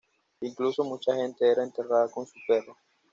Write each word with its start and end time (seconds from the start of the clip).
Incluso 0.41 0.83
mucha 0.83 1.13
gente 1.13 1.47
era 1.47 1.61
enterrada 1.63 2.09
con 2.09 2.25
su 2.25 2.33
perro. 2.47 2.75